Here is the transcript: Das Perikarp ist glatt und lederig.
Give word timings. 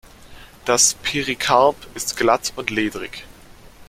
Das 0.65 0.95
Perikarp 0.95 1.75
ist 1.93 2.17
glatt 2.17 2.53
und 2.55 2.71
lederig. 2.71 3.23